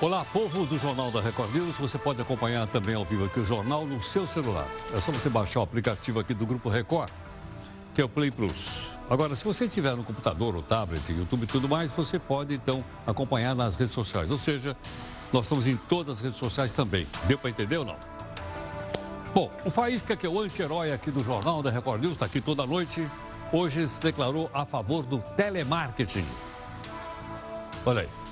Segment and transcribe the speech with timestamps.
[0.00, 1.78] Olá, povo do Jornal da Record News.
[1.78, 4.66] Você pode acompanhar também ao vivo aqui o jornal no seu celular.
[4.92, 7.10] É só você baixar o aplicativo aqui do Grupo Record,
[7.94, 8.90] que é o Play Plus.
[9.08, 12.84] Agora, se você tiver no computador, o tablet, YouTube e tudo mais, você pode então
[13.06, 14.32] acompanhar nas redes sociais.
[14.32, 14.76] Ou seja,
[15.32, 17.06] nós estamos em todas as redes sociais também.
[17.28, 17.96] Deu para entender ou não?
[19.32, 22.40] Bom, o Faísca, que é o anti-herói aqui do Jornal da Record News, está aqui
[22.40, 23.08] toda noite.
[23.52, 26.26] Hoje se declarou a favor do telemarketing.
[27.86, 28.23] Olha aí.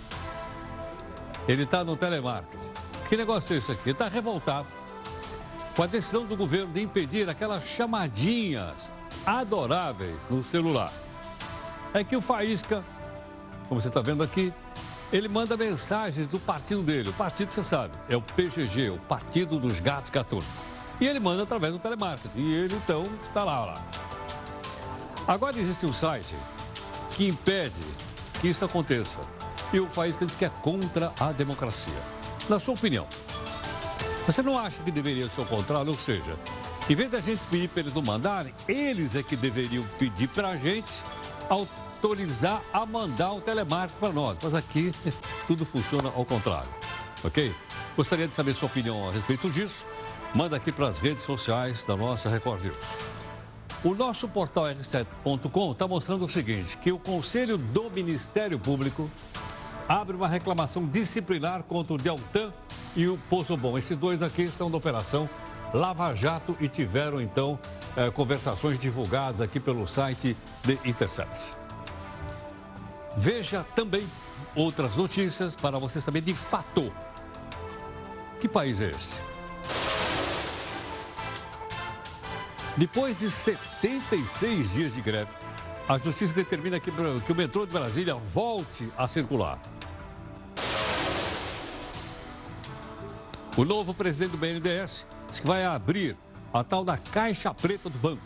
[1.49, 2.71] Ele está no telemarketing.
[3.09, 3.91] Que negócio é isso aqui?
[3.91, 4.67] Está revoltado
[5.75, 8.91] com a decisão do governo de impedir aquelas chamadinhas
[9.25, 10.93] adoráveis no celular.
[11.95, 12.83] É que o Faísca,
[13.69, 14.53] como você está vendo aqui,
[15.13, 17.11] ele manda mensagens do partido dele.
[17.11, 20.47] O partido, você sabe, é o PGG, o Partido dos Gatos Gatunos.
[21.01, 22.41] E ele manda através do telemarketing.
[22.41, 23.83] E ele, então, está lá, lá.
[25.27, 26.35] Agora existe um site
[27.11, 27.83] que impede
[28.41, 29.21] que isso aconteça.
[29.73, 31.95] E o Faísca diz que é contra a democracia.
[32.49, 33.07] Na sua opinião,
[34.27, 35.89] você não acha que deveria ser o contrário?
[35.89, 36.37] Ou seja,
[36.91, 40.51] em vez da gente pedir para eles não mandarem, eles é que deveriam pedir para
[40.51, 40.93] a gente
[41.49, 44.37] autorizar a mandar o telemarketing para nós.
[44.43, 44.93] Mas aqui
[45.47, 46.69] tudo funciona ao contrário,
[47.25, 47.55] ok?
[47.97, 49.87] Gostaria de saber sua opinião a respeito disso.
[50.35, 52.77] Manda aqui para as redes sociais da nossa Record News.
[53.85, 59.11] O nosso portal r7.com está mostrando o seguinte, que o Conselho do Ministério Público
[59.89, 62.51] abre uma reclamação disciplinar contra o Deltan
[62.95, 63.77] e o Poço Bom.
[63.77, 65.29] Esses dois aqui são da operação
[65.73, 67.59] Lava Jato e tiveram, então,
[67.97, 71.55] eh, conversações divulgadas aqui pelo site de Intercept.
[73.17, 74.07] Veja também
[74.55, 76.93] outras notícias para você saber de fato
[78.41, 79.21] que país é esse.
[82.77, 85.31] Depois de 76 dias de greve,
[85.93, 89.59] a justiça determina que, que o metrô de Brasília volte a circular.
[93.57, 96.17] O novo presidente do BNDES diz que vai abrir
[96.53, 98.23] a tal da caixa preta do banco.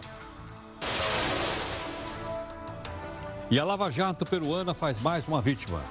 [3.51, 5.83] E a Lava Jato peruana faz mais uma vítima.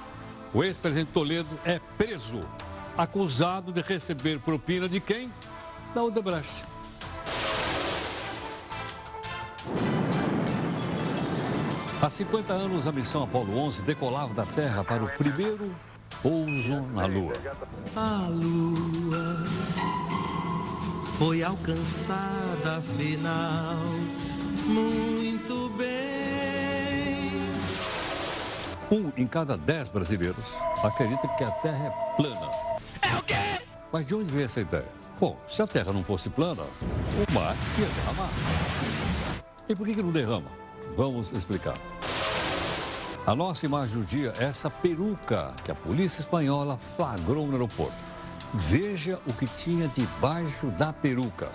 [0.54, 2.40] O ex-presidente Toledo é preso,
[2.96, 5.30] acusado de receber propina de quem?
[5.94, 6.64] Da Odebrecht.
[12.06, 15.74] Há 50 anos, a missão Apolo 11 decolava da Terra para o primeiro
[16.22, 17.32] pouso na Lua.
[17.96, 19.44] A Lua
[21.18, 23.78] foi alcançada afinal
[24.66, 27.42] muito bem.
[28.88, 30.46] Um em cada dez brasileiros
[30.84, 32.50] acredita que a Terra é plana.
[33.02, 33.34] É o quê?
[33.92, 34.88] Mas de onde veio essa ideia?
[35.18, 38.30] Bom, se a Terra não fosse plana, o mar ia derramar.
[39.68, 40.65] E por que, que não derrama?
[40.96, 41.76] Vamos explicar.
[43.26, 47.96] A nossa imagem do dia é essa peruca que a polícia espanhola flagrou no aeroporto.
[48.54, 51.50] Veja o que tinha debaixo da peruca.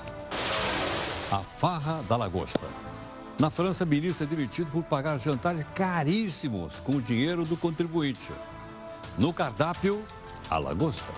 [1.32, 2.68] A farra da lagosta.
[3.40, 8.32] Na França, ministro é demitido por pagar jantares caríssimos com o dinheiro do contribuinte.
[9.18, 10.04] No cardápio,
[10.50, 11.12] a lagosta.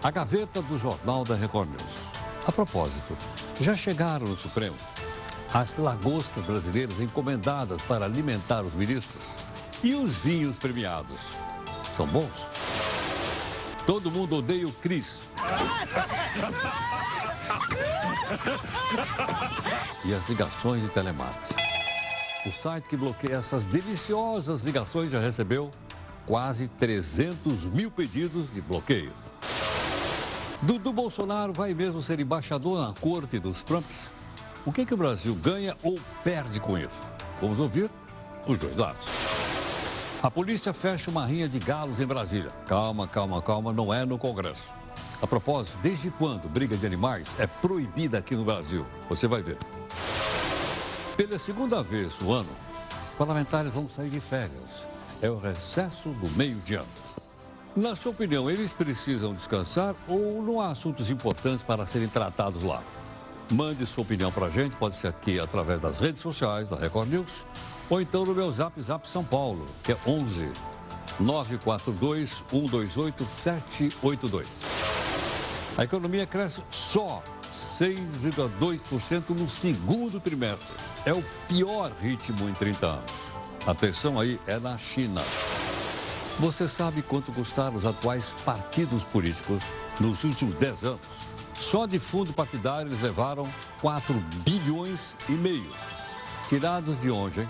[0.00, 2.13] A gaveta do Jornal da Record News.
[2.46, 3.16] A propósito,
[3.58, 4.76] já chegaram no Supremo
[5.52, 9.22] as lagostas brasileiras encomendadas para alimentar os ministros
[9.82, 11.20] e os vinhos premiados.
[11.92, 12.48] São bons?
[13.86, 15.22] Todo mundo odeia o Cris.
[20.04, 21.54] E as ligações de telemarketing.
[22.46, 25.70] O site que bloqueia essas deliciosas ligações já recebeu
[26.26, 29.12] quase 300 mil pedidos de bloqueio.
[30.66, 34.08] Dudu Bolsonaro vai mesmo ser embaixador na corte dos Trumps?
[34.64, 37.02] O que, que o Brasil ganha ou perde com isso?
[37.38, 37.90] Vamos ouvir
[38.46, 39.04] os dois lados.
[40.22, 42.50] A polícia fecha uma rinha de galos em Brasília.
[42.66, 44.64] Calma, calma, calma, não é no Congresso.
[45.20, 48.86] A propósito, desde quando briga de animais é proibida aqui no Brasil?
[49.10, 49.58] Você vai ver.
[51.14, 52.48] Pela segunda vez no ano,
[53.18, 54.70] parlamentares vão sair de férias.
[55.20, 57.04] É o recesso do meio de ano.
[57.76, 62.80] Na sua opinião, eles precisam descansar ou não há assuntos importantes para serem tratados lá?
[63.50, 67.08] Mande sua opinião para a gente, pode ser aqui através das redes sociais da Record
[67.08, 67.44] News
[67.90, 70.52] ou então no meu Zap Zap São Paulo, que é 11
[71.18, 74.46] 942 128 782.
[75.76, 77.24] A economia cresce só
[77.76, 80.76] 6,2% no segundo trimestre.
[81.04, 83.12] É o pior ritmo em 30 anos.
[83.66, 85.22] Atenção aí, é na China.
[86.40, 89.62] Você sabe quanto custaram os atuais partidos políticos
[90.00, 91.00] nos últimos 10 anos?
[91.54, 93.48] Só de fundo partidário eles levaram
[93.80, 94.14] 4
[94.44, 95.72] bilhões e meio.
[96.48, 97.48] Tirados de onde, hein?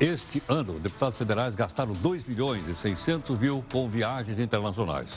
[0.00, 5.10] Este ano, deputados federais gastaram 2 bilhões e 600 mil com viagens internacionais.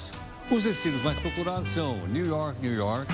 [0.52, 3.12] Os destinos mais procurados são New York, New York,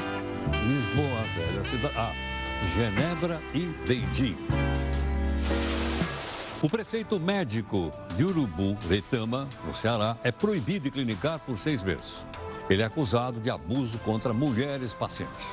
[0.68, 1.96] Lisboa, velha cidade.
[1.96, 2.31] Ah,
[2.70, 4.38] Genebra e Beijing.
[6.62, 12.14] O prefeito médico de Urubu, Retama, no Ceará, é proibido de clinicar por seis meses.
[12.70, 15.46] Ele é acusado de abuso contra mulheres pacientes.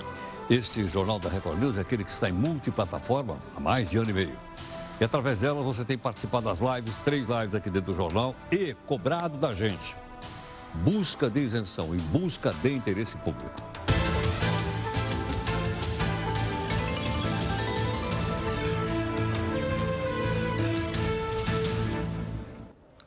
[0.50, 4.11] Este Jornal da Record News é aquele que está em multiplataforma há mais de ano
[4.11, 4.38] e meio.
[5.00, 8.75] E através dela você tem participado das lives, três lives aqui dentro do jornal, e
[8.87, 9.96] cobrado da gente.
[10.75, 13.62] Busca de isenção e busca de interesse público.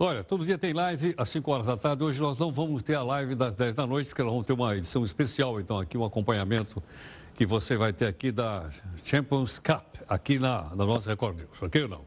[0.03, 2.03] Olha, todo dia tem live às 5 horas da tarde.
[2.03, 4.53] Hoje nós não vamos ter a live das 10 da noite, porque nós vamos ter
[4.53, 6.81] uma edição especial, então, aqui, um acompanhamento
[7.35, 8.67] que você vai ter aqui da
[9.03, 12.01] Champions Cup, aqui na, na nossa Record News, ok ou não?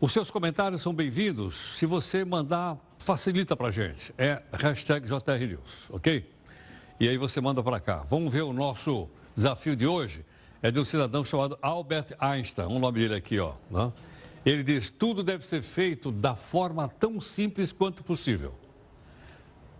[0.00, 1.76] Os seus comentários são bem-vindos.
[1.76, 4.14] Se você mandar, facilita para gente.
[4.16, 6.32] É hashtag JRNews, ok?
[7.00, 8.06] E aí você manda para cá.
[8.08, 10.24] Vamos ver o nosso desafio de hoje.
[10.62, 13.54] É de um cidadão chamado Albert Einstein, um nome dele aqui, ó.
[13.68, 13.92] Né?
[14.44, 18.54] Ele diz: tudo deve ser feito da forma tão simples quanto possível.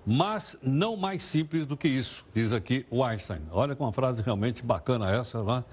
[0.05, 3.43] Mas não mais simples do que isso, diz aqui o Einstein.
[3.53, 5.64] Olha com uma frase realmente bacana essa, né?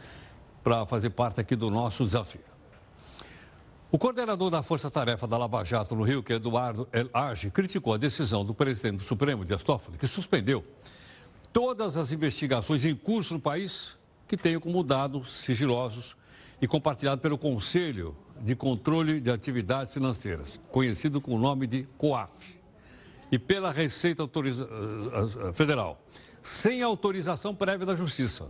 [0.63, 2.41] para fazer parte aqui do nosso desafio.
[3.91, 7.49] O coordenador da Força Tarefa da Lava Jato no Rio, que é Eduardo El Age,
[7.49, 10.63] criticou a decisão do presidente do Supremo, Dias Toffoli, que suspendeu
[11.51, 13.97] todas as investigações em curso no país
[14.27, 16.15] que tenham como dados sigilosos
[16.61, 22.59] e compartilhado pelo Conselho de Controle de Atividades Financeiras, conhecido com o nome de COAF,
[23.31, 24.65] e pela Receita Autoriza...
[24.65, 26.01] Eh, eh, Federal,
[26.41, 28.47] sem autorização prévia da Justiça.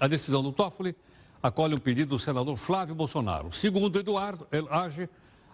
[0.00, 0.94] A decisão do Toffoli
[1.42, 3.52] acolhe um pedido do senador Flávio Bolsonaro.
[3.52, 5.08] Segundo Eduardo Age,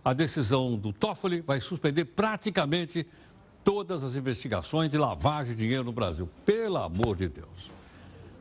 [0.05, 3.07] a decisão do Toffoli vai suspender praticamente
[3.63, 6.29] todas as investigações de lavagem de dinheiro no Brasil.
[6.45, 7.71] Pelo amor de Deus.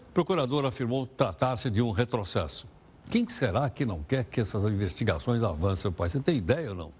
[0.09, 2.67] O procurador afirmou tratar-se de um retrocesso.
[3.09, 6.09] Quem será que não quer que essas investigações avancem, pai?
[6.09, 6.91] Você tem ideia ou não?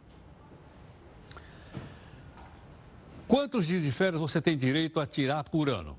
[3.28, 5.96] Quantos dias de férias você tem direito a tirar por ano?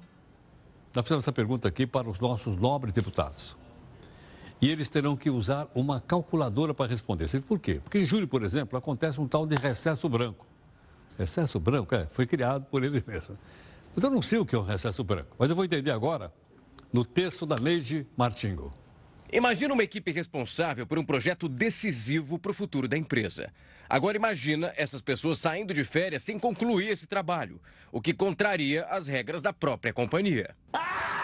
[0.94, 3.56] Nós fizemos essa pergunta aqui para os nossos nobres deputados.
[4.60, 7.26] E eles terão que usar uma calculadora para responder.
[7.40, 7.80] Por quê?
[7.82, 10.46] Porque em julho, por exemplo, acontece um tal de recesso branco.
[11.18, 13.36] Recesso branco, é, foi criado por ele mesmo.
[13.94, 16.32] Mas eu não sei o que é o recesso branco, mas eu vou entender agora
[16.92, 18.70] no texto da Neide Martingo.
[19.32, 23.50] Imagina uma equipe responsável por um projeto decisivo para o futuro da empresa.
[23.88, 27.58] Agora imagina essas pessoas saindo de férias sem concluir esse trabalho,
[27.90, 30.54] o que contraria as regras da própria companhia.
[30.74, 31.21] Ah!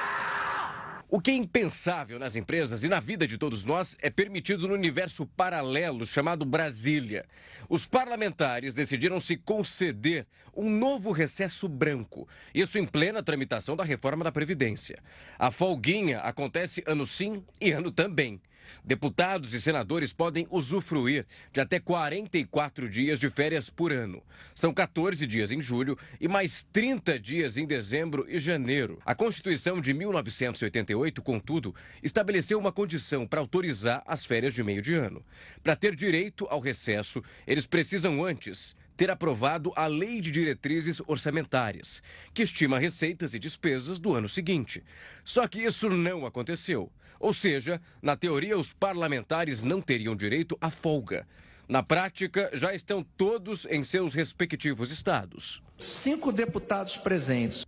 [1.11, 4.75] O que é impensável nas empresas e na vida de todos nós é permitido no
[4.75, 7.25] universo paralelo chamado Brasília.
[7.67, 14.23] Os parlamentares decidiram se conceder um novo recesso branco, isso em plena tramitação da reforma
[14.23, 15.03] da Previdência.
[15.39, 18.39] A folguinha acontece ano sim e ano também.
[18.85, 24.23] Deputados e senadores podem usufruir de até 44 dias de férias por ano.
[24.55, 28.99] São 14 dias em julho e mais 30 dias em dezembro e janeiro.
[29.05, 34.95] A Constituição de 1988, contudo, estabeleceu uma condição para autorizar as férias de meio de
[34.95, 35.25] ano.
[35.63, 42.03] Para ter direito ao recesso, eles precisam antes ter aprovado a Lei de Diretrizes Orçamentárias,
[42.35, 44.83] que estima receitas e despesas do ano seguinte.
[45.23, 46.91] Só que isso não aconteceu.
[47.19, 51.27] Ou seja, na teoria, os parlamentares não teriam direito à folga.
[51.69, 55.63] Na prática, já estão todos em seus respectivos estados.
[55.79, 57.67] Cinco deputados presentes.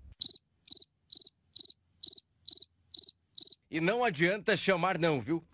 [3.70, 5.44] E não adianta chamar, não, viu?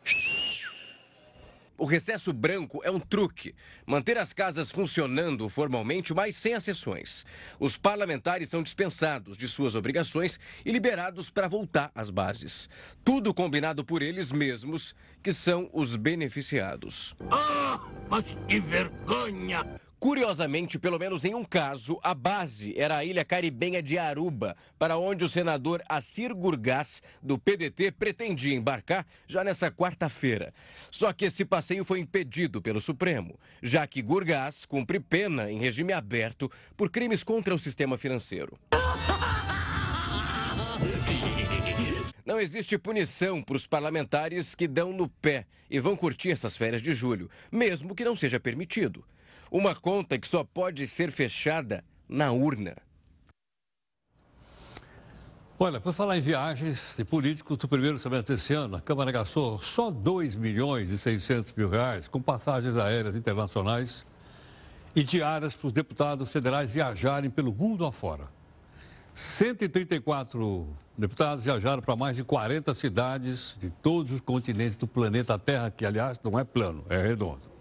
[1.79, 3.55] O recesso branco é um truque.
[3.87, 7.25] Manter as casas funcionando formalmente, mas sem as sessões.
[7.61, 12.69] Os parlamentares são dispensados de suas obrigações e liberados para voltar às bases.
[13.05, 17.15] Tudo combinado por eles mesmos, que são os beneficiados.
[17.31, 19.86] Ah, mas que vergonha!
[19.99, 24.99] Curiosamente, pelo menos em um caso, a base era a ilha caribenha de Aruba, para
[24.99, 30.53] onde o senador Assir Gurgás, do PDT, pretendia embarcar já nessa quarta-feira.
[30.91, 35.95] Só que esse passeio foi impedido pelo Supremo, já que Gurgás cumpre pena em regime
[35.95, 38.59] aberto por crimes contra o sistema financeiro.
[42.25, 46.83] Não existe punição para os parlamentares que dão no pé e vão curtir essas férias
[46.83, 49.05] de julho, mesmo que não seja permitido.
[49.51, 52.77] Uma conta que só pode ser fechada na urna.
[55.59, 59.59] Olha, por falar em viagens de políticos do primeiro semestre desse ano, a Câmara gastou
[59.59, 64.05] só 2 milhões e 600 mil reais com passagens aéreas internacionais
[64.95, 68.29] e diárias para os deputados federais viajarem pelo mundo afora.
[69.15, 75.71] 134 deputados viajaram para mais de 40 cidades de todos os continentes do planeta Terra,
[75.71, 77.56] que, aliás, não é plano, é redondo.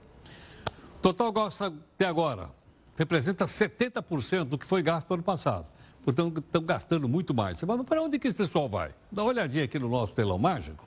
[1.05, 2.49] Total gasto até agora
[2.97, 5.67] representa 70% do que foi gasto no ano passado.
[6.03, 7.61] Portanto, estão gastando muito mais.
[7.61, 8.89] Mas para onde que esse pessoal vai?
[9.11, 10.83] Dá uma olhadinha aqui no nosso telão mágico,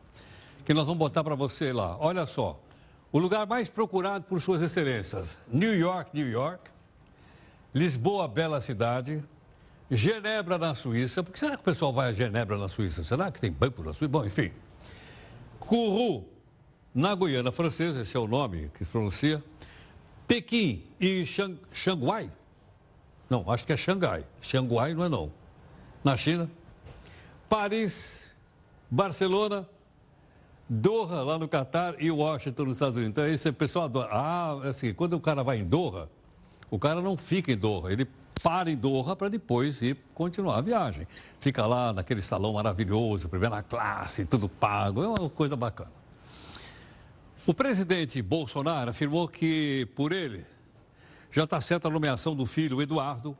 [0.64, 1.96] que nós vamos botar para você lá.
[2.00, 2.60] Olha só,
[3.12, 6.68] o lugar mais procurado por suas excelências, New York, New York,
[7.72, 9.22] Lisboa, bela cidade,
[9.88, 11.22] Genebra, na Suíça.
[11.22, 13.04] Por que será que o pessoal vai a Genebra, na Suíça?
[13.04, 14.08] Será que tem banco na Suíça?
[14.08, 14.50] Bom, enfim.
[15.60, 16.28] Kourou,
[16.92, 19.40] na Guiana Francesa, esse é o nome que se pronuncia.
[20.28, 22.30] Pequim e Xang Xangai,
[23.28, 24.24] não, acho que é Xangai.
[24.40, 25.30] Xangai não é não.
[26.02, 26.50] Na China.
[27.48, 28.22] Paris,
[28.90, 29.68] Barcelona,
[30.68, 33.10] Doha, lá no Catar, e Washington, nos Estados Unidos.
[33.10, 34.08] Então, esse pessoal adora.
[34.12, 36.08] Ah, é assim, quando o cara vai em Doha,
[36.70, 38.06] o cara não fica em Doha, ele
[38.42, 41.06] para em Doha para depois ir continuar a viagem.
[41.40, 45.90] Fica lá naquele salão maravilhoso, primeira classe, tudo pago, é uma coisa bacana.
[47.48, 50.44] O presidente Bolsonaro afirmou que, por ele,
[51.30, 53.34] já está certa a nomeação do filho Eduardo,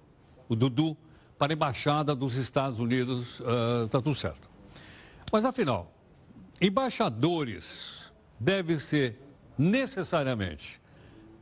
[0.49, 0.97] o Dudu,
[1.38, 3.38] para a embaixada dos Estados Unidos.
[3.85, 4.49] Está uh, tudo certo.
[5.31, 5.93] Mas, afinal,
[6.59, 8.11] embaixadores
[8.41, 9.21] devem ser
[9.59, 10.81] necessariamente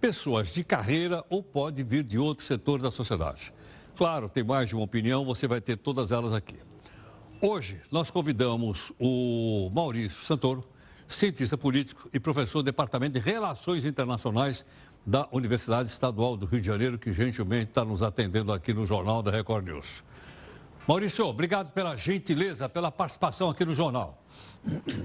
[0.00, 3.54] pessoas de carreira ou pode vir de outro setor da sociedade.
[3.94, 6.58] Claro, tem mais de uma opinião, você vai ter todas elas aqui.
[7.40, 10.66] Hoje, nós convidamos o Maurício Santoro,
[11.06, 14.64] cientista político e professor do Departamento de Relações Internacionais
[15.04, 19.22] da Universidade Estadual do Rio de Janeiro, que gentilmente está nos atendendo aqui no Jornal
[19.22, 20.02] da Record News.
[20.86, 24.22] Maurício, obrigado pela gentileza, pela participação aqui no jornal.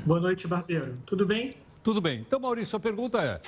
[0.05, 0.98] Boa noite, Barbeiro.
[1.05, 1.55] Tudo bem?
[1.84, 2.20] Tudo bem.
[2.20, 3.41] Então, Maurício, a pergunta é: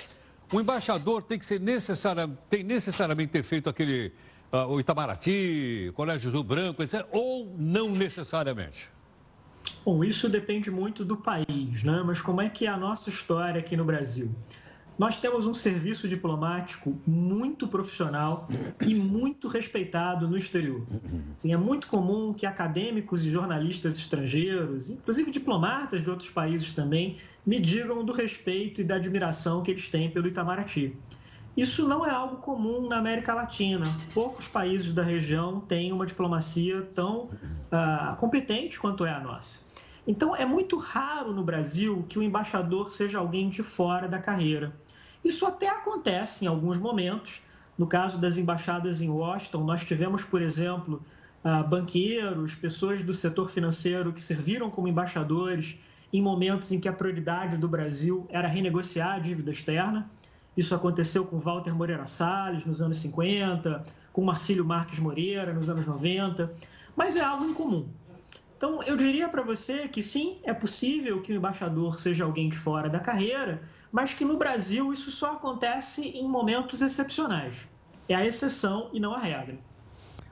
[0.52, 4.12] o embaixador tem que ser necessária, tem necessariamente ter feito aquele
[4.52, 8.93] uh, o Itamaraty, Colégio Rio Branco, etc., ou não necessariamente?
[9.86, 12.02] Bom, isso depende muito do país, né?
[12.06, 14.34] Mas como é que é a nossa história aqui no Brasil?
[14.98, 18.48] Nós temos um serviço diplomático muito profissional
[18.80, 20.86] e muito respeitado no exterior.
[21.36, 27.18] Assim, é muito comum que acadêmicos e jornalistas estrangeiros, inclusive diplomatas de outros países também,
[27.46, 30.94] me digam do respeito e da admiração que eles têm pelo Itamaraty.
[31.56, 33.86] Isso não é algo comum na América Latina.
[34.14, 39.60] Poucos países da região têm uma diplomacia tão uh, competente quanto é a nossa.
[40.06, 44.74] Então, é muito raro no Brasil que o embaixador seja alguém de fora da carreira.
[45.24, 47.42] Isso até acontece em alguns momentos.
[47.78, 51.02] No caso das embaixadas em Washington, nós tivemos, por exemplo,
[51.44, 55.78] ah, banqueiros, pessoas do setor financeiro que serviram como embaixadores
[56.12, 60.10] em momentos em que a prioridade do Brasil era renegociar a dívida externa.
[60.56, 65.86] Isso aconteceu com Walter Moreira Salles nos anos 50, com Marcílio Marques Moreira nos anos
[65.86, 66.50] 90,
[66.96, 67.88] mas é algo incomum.
[68.56, 72.58] Então, eu diria para você que sim, é possível que o embaixador seja alguém de
[72.58, 77.68] fora da carreira, mas que no Brasil isso só acontece em momentos excepcionais.
[78.08, 79.58] É a exceção e não a regra.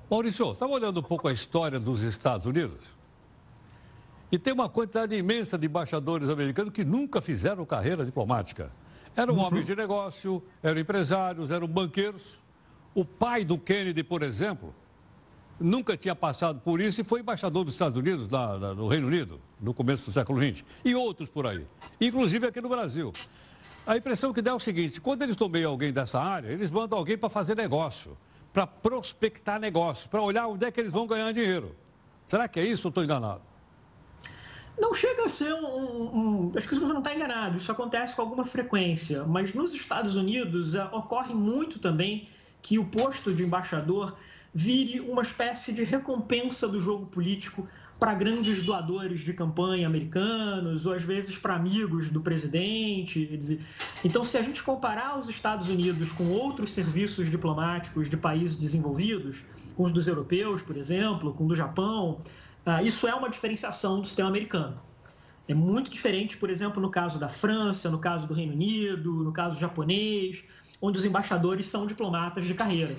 [0.09, 2.79] Maurício, estava olhando um pouco a história dos Estados Unidos?
[4.31, 8.71] E tem uma quantidade imensa de embaixadores americanos que nunca fizeram carreira diplomática.
[9.15, 9.41] Eram uhum.
[9.41, 12.39] homens de negócio, eram empresários, eram banqueiros.
[12.93, 14.73] O pai do Kennedy, por exemplo,
[15.59, 19.07] nunca tinha passado por isso e foi embaixador dos Estados Unidos, lá, lá, no Reino
[19.07, 21.65] Unido, no começo do século XX, e outros por aí,
[21.99, 23.13] inclusive aqui no Brasil.
[23.85, 26.97] A impressão que dá é o seguinte: quando eles tomeiam alguém dessa área, eles mandam
[26.97, 28.17] alguém para fazer negócio,
[28.53, 31.75] para prospectar negócio, para olhar onde é que eles vão ganhar dinheiro.
[32.25, 33.41] Será que é isso ou estou enganado?
[34.81, 35.63] Não chega a ser um.
[35.63, 39.75] um, um acho que você não está enganado, isso acontece com alguma frequência, mas nos
[39.75, 42.27] Estados Unidos uh, ocorre muito também
[42.63, 44.17] que o posto de embaixador
[44.51, 47.67] vire uma espécie de recompensa do jogo político
[47.99, 53.39] para grandes doadores de campanha americanos, ou às vezes para amigos do presidente.
[54.03, 59.43] Então, se a gente comparar os Estados Unidos com outros serviços diplomáticos de países desenvolvidos,
[59.77, 62.19] com os dos europeus, por exemplo, com o do Japão,
[62.65, 64.79] ah, isso é uma diferenciação do sistema americano.
[65.47, 69.33] É muito diferente, por exemplo, no caso da França, no caso do Reino Unido, no
[69.33, 70.43] caso japonês,
[70.81, 72.95] onde os embaixadores são diplomatas de carreira.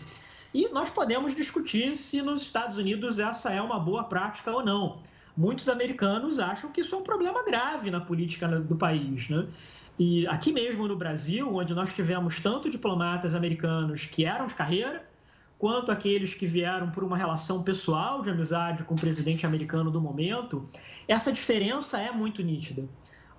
[0.53, 5.01] E nós podemos discutir se nos Estados Unidos essa é uma boa prática ou não.
[5.35, 9.31] Muitos americanos acham que isso é um problema grave na política do país.
[9.31, 9.47] Né?
[9.99, 15.03] E aqui mesmo no Brasil, onde nós tivemos tanto diplomatas americanos que eram de carreira,
[15.63, 20.01] quanto aqueles que vieram por uma relação pessoal de amizade com o presidente americano do
[20.01, 20.69] momento,
[21.07, 22.85] essa diferença é muito nítida.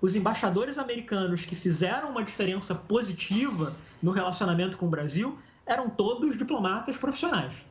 [0.00, 6.38] Os embaixadores americanos que fizeram uma diferença positiva no relacionamento com o Brasil eram todos
[6.38, 7.68] diplomatas profissionais.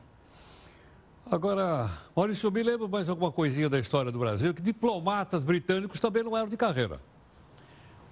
[1.28, 6.22] Agora, Maurício, me lembro mais alguma coisinha da história do Brasil, que diplomatas britânicos também
[6.22, 7.00] não eram de carreira.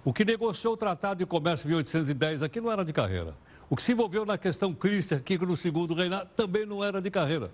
[0.05, 3.33] O que negociou o Tratado de Comércio de 1810 aqui não era de carreira.
[3.73, 7.11] O que se envolveu na questão Christian aqui no segundo reinado também não era de
[7.11, 7.51] carreira.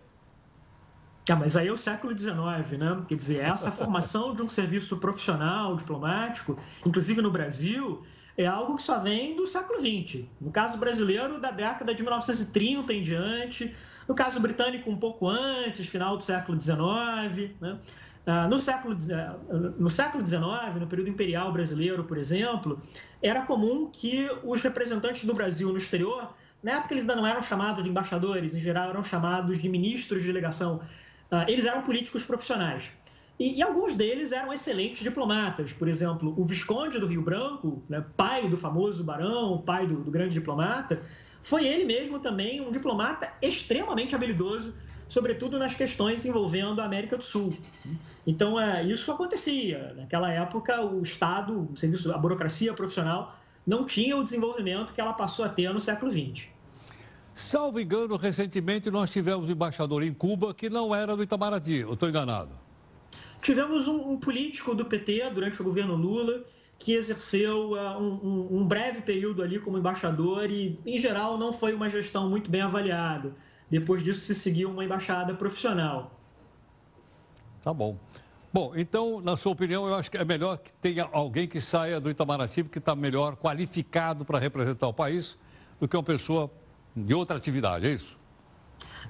[1.30, 2.36] Ah, mas aí é o século XIX,
[2.76, 3.04] né?
[3.06, 8.02] Quer dizer, essa formação de um serviço profissional, diplomático, inclusive no Brasil,
[8.36, 10.24] é algo que só vem do século XX.
[10.40, 13.72] No caso brasileiro, da década de 1930 em diante.
[14.08, 17.52] No caso britânico, um pouco antes, final do século XIX.
[17.60, 17.78] Né?
[18.30, 18.94] Ah, no, século,
[19.78, 22.78] no século XIX, no período imperial brasileiro, por exemplo,
[23.22, 27.40] era comum que os representantes do Brasil no exterior, na época eles ainda não eram
[27.40, 30.82] chamados de embaixadores, em geral eram chamados de ministros de delegação,
[31.30, 32.92] ah, eles eram políticos profissionais.
[33.38, 35.72] E, e, alguns deles eram excelentes diplomatas.
[35.72, 40.10] Por exemplo, o Visconde do Rio Branco, né, pai do famoso barão, pai do, do
[40.10, 41.00] grande diplomata,
[41.40, 44.74] foi ele mesmo também um diplomata extremamente habilidoso,
[45.08, 47.56] sobretudo nas questões envolvendo a América do Sul.
[48.26, 49.94] Então, é, isso acontecia.
[49.96, 53.36] Naquela época, o Estado, o serviço, a burocracia profissional
[53.66, 56.48] não tinha o desenvolvimento que ela passou a ter no século XX.
[57.34, 61.92] Salvo engano, recentemente nós tivemos um embaixador em Cuba que não era do Itamaraty, eu
[61.92, 62.50] estou enganado.
[63.40, 66.42] Tivemos um, um, político do PT durante o governo Lula
[66.78, 71.72] que exerceu uh, um, um, breve período ali como embaixador e, em geral, não foi
[71.72, 73.32] uma gestão muito bem avaliada.
[73.70, 76.10] Depois disso, se seguiu uma embaixada profissional.
[77.62, 77.96] Tá bom.
[78.50, 82.00] Bom, então, na sua opinião, eu acho que é melhor que tenha alguém que saia
[82.00, 85.36] do Itamaraty, que está melhor qualificado para representar o país,
[85.78, 86.50] do que uma pessoa
[86.96, 88.16] de outra atividade, é isso?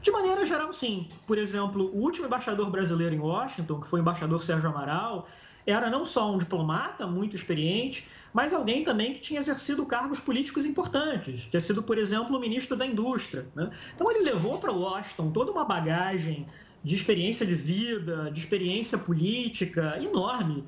[0.03, 1.09] De maneira geral, sim.
[1.27, 5.27] Por exemplo, o último embaixador brasileiro em Washington, que foi o embaixador Sérgio Amaral,
[5.71, 10.65] era não só um diplomata muito experiente, mas alguém também que tinha exercido cargos políticos
[10.65, 11.47] importantes.
[11.47, 13.47] Tinha sido, por exemplo, o ministro da Indústria.
[13.55, 13.71] Né?
[13.95, 16.47] Então, ele levou para Washington toda uma bagagem
[16.83, 20.65] de experiência de vida, de experiência política enorme.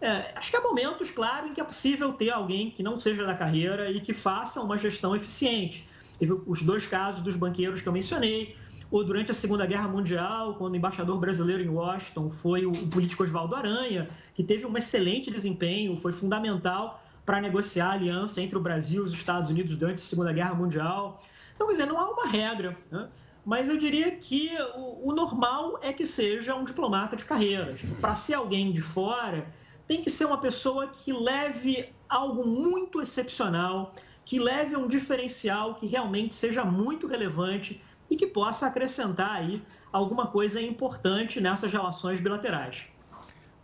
[0.00, 3.24] É, acho que há momentos, claro, em que é possível ter alguém que não seja
[3.24, 5.86] da carreira e que faça uma gestão eficiente.
[6.18, 8.54] Teve os dois casos dos banqueiros que eu mencionei,
[8.94, 13.24] ou durante a Segunda Guerra Mundial, quando o embaixador brasileiro em Washington foi o político
[13.24, 18.60] Oswaldo Aranha, que teve um excelente desempenho, foi fundamental para negociar a aliança entre o
[18.60, 21.20] Brasil e os Estados Unidos durante a Segunda Guerra Mundial.
[21.52, 23.08] Então, quer dizer, não há uma regra, né?
[23.44, 27.74] mas eu diria que o, o, normal é que seja um diplomata de carreira.
[28.00, 29.44] Para ser alguém de fora,
[29.88, 33.92] tem que ser uma pessoa que leve algo muito excepcional,
[34.24, 39.62] que leve um diferencial que realmente seja muito relevante e que possa acrescentar aí
[39.92, 42.86] alguma coisa importante nessas relações bilaterais.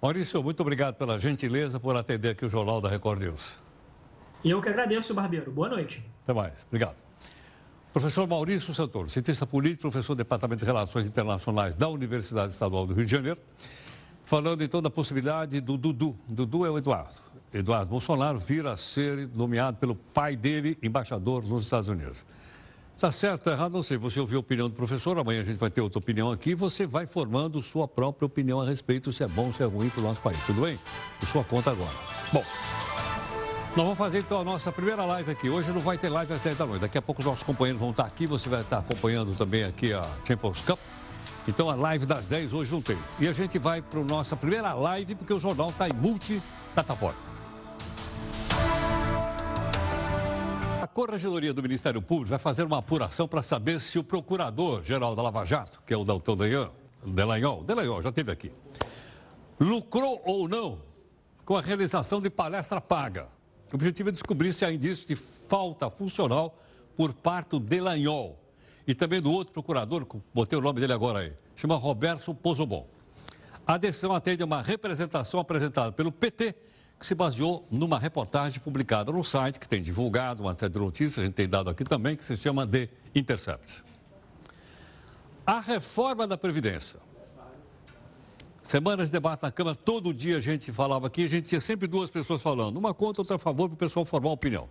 [0.01, 3.59] Maurício, muito obrigado pela gentileza por atender aqui o Jornal da Record News.
[4.43, 5.51] Eu que agradeço, Barbeiro.
[5.51, 6.03] Boa noite.
[6.23, 6.65] Até mais.
[6.67, 6.97] Obrigado.
[7.93, 12.95] Professor Maurício Santoro, cientista político, professor do Departamento de Relações Internacionais da Universidade Estadual do
[12.95, 13.41] Rio de Janeiro,
[14.25, 16.17] falando então da possibilidade do Dudu.
[16.29, 17.17] Dudu é o Eduardo.
[17.53, 22.25] Eduardo Bolsonaro vir a ser nomeado pelo pai dele embaixador nos Estados Unidos.
[23.01, 23.97] Está certo, está errado, não sei.
[23.97, 26.55] Você ouviu a opinião do professor, amanhã a gente vai ter outra opinião aqui.
[26.55, 30.01] Você vai formando sua própria opinião a respeito se é bom, se é ruim para
[30.01, 30.37] o nosso país.
[30.45, 30.79] Tudo bem?
[31.19, 31.95] Por sua conta agora.
[32.31, 32.45] Bom,
[33.69, 35.49] nós vamos fazer então a nossa primeira live aqui.
[35.49, 36.83] Hoje não vai ter live 10 da noite.
[36.83, 38.27] Daqui a pouco os nossos companheiros vão estar aqui.
[38.27, 40.79] Você vai estar acompanhando também aqui a Champions Cup.
[41.49, 42.99] Então a live das 10 hoje não tem.
[43.19, 47.31] E a gente vai para a nossa primeira live, porque o jornal está em multi-plataforma.
[50.93, 55.45] Corregedoria do Ministério Público vai fazer uma apuração para saber se o procurador-geral da Lava
[55.45, 56.37] Jato, que é o Dalton
[57.07, 58.53] Delanhol, Delanhol, já esteve aqui,
[59.59, 60.81] lucrou ou não
[61.45, 63.29] com a realização de palestra paga.
[63.73, 66.59] O objetivo é descobrir se há indícios de falta funcional
[66.97, 68.37] por parte do Delanhol
[68.85, 72.89] e também do outro procurador, botei o nome dele agora aí, chama Roberto Pozobon.
[73.65, 76.57] A decisão atende a uma representação apresentada pelo PT
[77.01, 81.19] que se baseou numa reportagem publicada no site, que tem divulgado uma série de notícias,
[81.19, 83.83] a gente tem dado aqui também, que se chama The Intercept.
[85.47, 87.01] A reforma da Previdência.
[88.63, 91.89] Semanas de debate na Câmara, todo dia a gente falava aqui, a gente tinha sempre
[91.89, 94.69] duas pessoas falando, uma contra, outra a favor, para o pessoal formar opinião.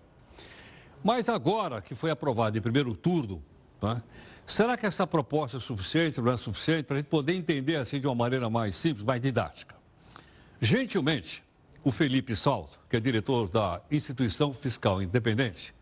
[1.03, 3.43] Mas agora que foi aprovado em primeiro turno,
[3.81, 4.03] né,
[4.45, 7.99] será que essa proposta é suficiente, não é suficiente, para a gente poder entender assim
[7.99, 9.75] de uma maneira mais simples, mais didática?
[10.61, 11.48] Gentilmente,
[11.83, 15.73] o Felipe Salto, que é diretor da Instituição Fiscal Independente,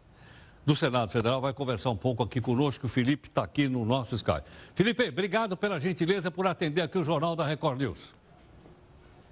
[0.66, 2.86] do Senado Federal, vai conversar um pouco aqui conosco.
[2.86, 4.42] O Felipe está aqui no nosso Sky.
[4.76, 8.16] Felipe, obrigado pela gentileza por atender aqui o Jornal da Record News.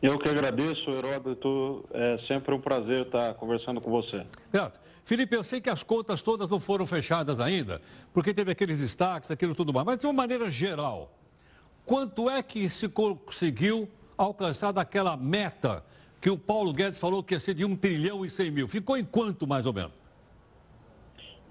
[0.01, 1.83] Eu que agradeço, Heródoto.
[1.91, 4.25] É sempre um prazer estar conversando com você.
[4.51, 4.79] Grato.
[5.03, 7.79] Felipe, eu sei que as contas todas não foram fechadas ainda,
[8.11, 11.13] porque teve aqueles destaques, aquilo tudo mais, mas de uma maneira geral,
[11.85, 15.83] quanto é que se conseguiu alcançar daquela meta
[16.25, 18.67] que o Paulo Guedes falou que ia ser de 1 trilhão e 100 mil?
[18.67, 19.91] Ficou em quanto, mais ou menos?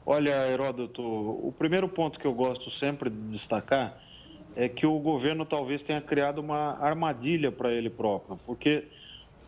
[0.04, 4.02] Olha, Heródoto, o primeiro ponto que eu gosto sempre de destacar
[4.56, 8.88] é que o governo talvez tenha criado uma armadilha para ele próprio, porque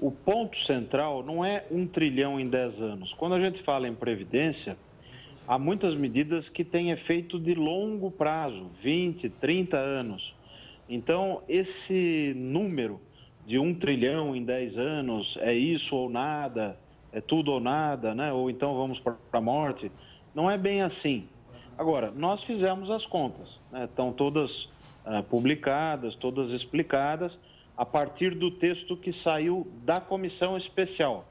[0.01, 3.13] o ponto central não é um trilhão em 10 anos.
[3.13, 4.77] Quando a gente fala em previdência,
[5.49, 10.37] há muitas medidas que têm efeito de longo prazo 20, 30 anos.
[10.89, 13.01] Então, esse número
[13.47, 16.77] de um trilhão em 10 anos é isso ou nada,
[17.13, 18.33] é tudo ou nada, né?
[18.33, 19.91] ou então vamos para a morte.
[20.35, 21.29] Não é bem assim.
[21.79, 23.85] Agora, nós fizemos as contas, né?
[23.85, 24.65] estão todas
[25.05, 27.39] uh, publicadas, todas explicadas,
[27.77, 31.25] a partir do texto que saiu da comissão especial.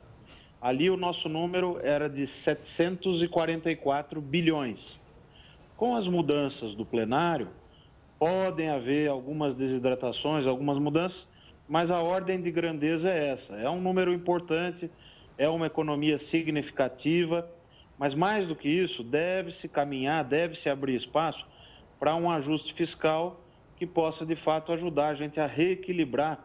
[0.61, 4.97] Ali o nosso número era de 744 bilhões.
[5.75, 7.49] Com as mudanças do plenário,
[8.17, 11.27] podem haver algumas desidratações, algumas mudanças,
[11.67, 13.55] mas a ordem de grandeza é essa.
[13.55, 14.89] É um número importante,
[15.37, 17.49] é uma economia significativa,
[17.97, 21.45] mas mais do que isso, deve-se caminhar, deve-se abrir espaço
[21.99, 23.41] para um ajuste fiscal
[23.77, 26.39] que possa de fato ajudar a gente a reequilibrar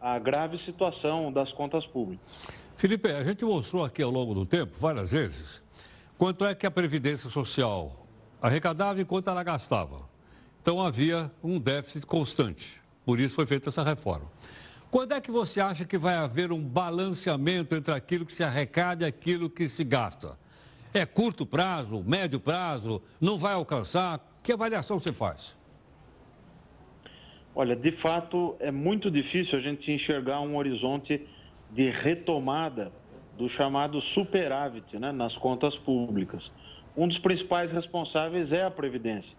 [0.00, 2.26] a grave situação das contas públicas.
[2.76, 5.62] Felipe, a gente mostrou aqui ao longo do tempo, várias vezes,
[6.18, 8.06] quanto é que a Previdência Social
[8.40, 10.00] arrecadava e quanto ela gastava.
[10.60, 12.80] Então havia um déficit constante.
[13.04, 14.26] Por isso foi feita essa reforma.
[14.90, 19.04] Quando é que você acha que vai haver um balanceamento entre aquilo que se arrecada
[19.04, 20.38] e aquilo que se gasta?
[20.92, 24.20] É curto prazo, médio prazo, não vai alcançar?
[24.42, 25.56] Que avaliação você faz?
[27.54, 31.26] Olha, de fato, é muito difícil a gente enxergar um horizonte
[31.70, 32.92] de retomada
[33.36, 36.52] do chamado superávit né, nas contas públicas.
[36.94, 39.36] Um dos principais responsáveis é a Previdência.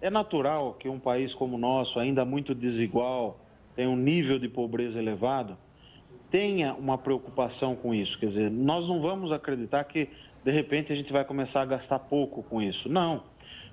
[0.00, 3.38] É natural que um país como o nosso, ainda muito desigual,
[3.74, 5.56] tem um nível de pobreza elevado,
[6.30, 8.18] tenha uma preocupação com isso.
[8.18, 10.08] Quer dizer, nós não vamos acreditar que,
[10.44, 12.88] de repente, a gente vai começar a gastar pouco com isso.
[12.88, 13.24] Não.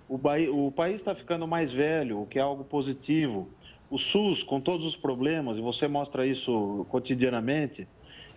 [0.07, 0.19] O,
[0.67, 3.49] o país está ficando mais velho, o que é algo positivo
[3.93, 7.88] o SUS, com todos os problemas, e você mostra isso cotidianamente,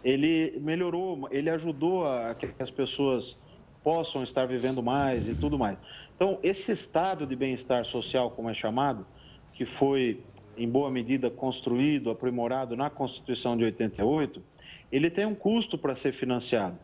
[0.05, 3.39] ele melhorou, ele ajudou a que as pessoas
[3.83, 5.79] possam estar vivendo mais e tudo mais.
[6.17, 9.07] Então, esse estado de bem-estar social, como é chamado,
[9.53, 10.21] que foi
[10.57, 14.43] em boa medida construído, aprimorado na Constituição de 88,
[14.91, 16.79] ele tem um custo para ser financiado.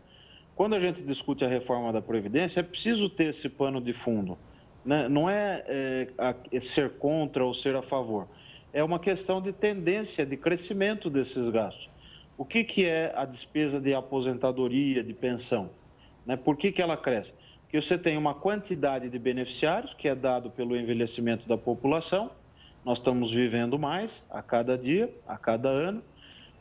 [0.55, 4.37] Quando a gente discute a reforma da Previdência, é preciso ter esse pano de fundo.
[4.85, 5.09] Né?
[5.09, 6.07] Não é,
[6.53, 8.29] é ser contra ou ser a favor
[8.73, 11.91] é uma questão de tendência de crescimento desses gastos.
[12.39, 15.71] O que, que é a despesa de aposentadoria, de pensão?
[16.25, 16.37] Né?
[16.37, 17.33] Por que, que ela cresce?
[17.73, 22.31] Porque você tem uma quantidade de beneficiários que é dado pelo envelhecimento da população,
[22.85, 26.03] nós estamos vivendo mais a cada dia, a cada ano,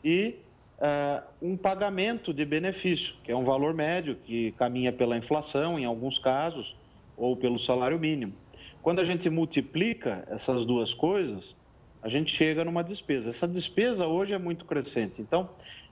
[0.02, 0.36] e
[0.78, 5.84] uh, um pagamento de benefício, que é um valor médio que caminha pela inflação, em
[5.84, 6.74] alguns casos,
[7.14, 8.32] ou pelo salário mínimo.
[8.80, 11.54] Quando a gente multiplica essas duas coisas,
[12.00, 13.28] a gente chega numa despesa.
[13.28, 15.20] Essa despesa hoje é muito crescente.
[15.20, 15.50] Então,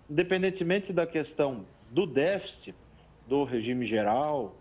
[0.09, 2.75] independentemente da questão do déficit
[3.29, 4.57] do regime geral,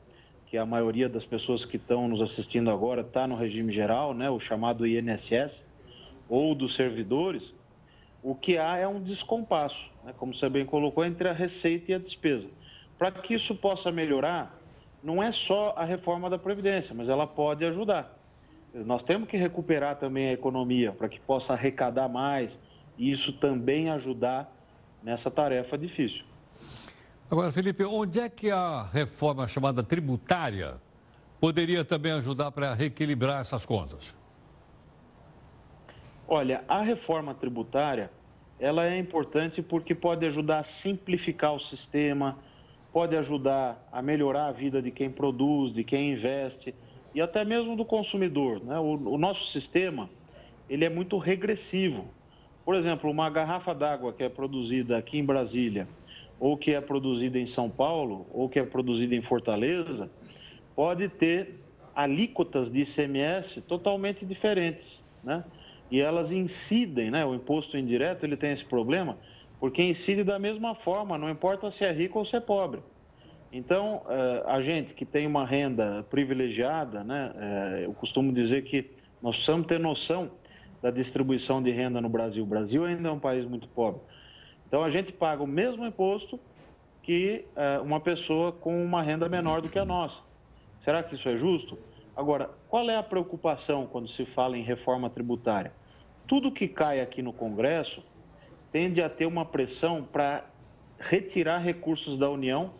[0.50, 4.32] que a maioria das pessoas que estão nos assistindo agora está no regime geral, né,
[4.32, 5.64] o chamado INSS,
[6.28, 7.54] ou dos servidores,
[8.24, 11.96] o que há é um descompasso, né, como você bem colocou, entre a receita e
[11.96, 12.50] a despesa.
[12.98, 14.60] Para que isso possa melhorar,
[15.04, 18.18] não é só a reforma da Previdência, mas ela pode ajudar.
[18.74, 22.60] Nós temos que recuperar também a economia para que possa arrecadar mais
[22.98, 24.52] e isso também ajudar
[25.04, 26.26] nessa tarefa difícil.
[27.32, 30.78] Agora, Felipe, onde é que a reforma chamada tributária
[31.40, 34.16] poderia também ajudar para reequilibrar essas contas?
[36.28, 38.10] Olha, a reforma tributária,
[38.60, 42.36] ela é importante porque pode ajudar a simplificar o sistema,
[42.92, 46.74] pode ajudar a melhorar a vida de quem produz, de quem investe
[47.14, 48.60] e até mesmo do consumidor.
[48.64, 48.80] Né?
[48.80, 50.10] O, o nosso sistema
[50.68, 52.08] ele é muito regressivo.
[52.66, 55.88] Por exemplo, uma garrafa d'água que é produzida aqui em Brasília,
[56.40, 60.10] ou que é produzida em São Paulo, ou que é produzida em Fortaleza,
[60.76, 61.60] pode ter
[61.96, 65.44] alíquotas de ICMS totalmente diferentes, né?
[65.92, 67.26] E elas incidem, né?
[67.26, 69.18] O imposto indireto ele tem esse problema
[69.60, 72.82] porque incide da mesma forma, não importa se é rico ou se é pobre.
[73.52, 78.90] Então, eh, a gente que tem uma renda privilegiada, né, eh, eu costumo dizer que
[79.22, 80.32] nós precisamos ter noção
[80.82, 82.44] da distribuição de renda no Brasil.
[82.44, 84.00] O Brasil ainda é um país muito pobre.
[84.70, 86.40] Então, a gente paga o mesmo imposto
[87.04, 90.22] que eh, uma pessoa com uma renda menor do que a nossa.
[90.80, 91.78] Será que isso é justo?
[92.16, 95.74] Agora, qual é a preocupação quando se fala em reforma tributária?
[96.28, 98.04] Tudo que cai aqui no Congresso
[98.72, 100.46] tende a ter uma pressão para
[101.00, 102.72] retirar recursos da União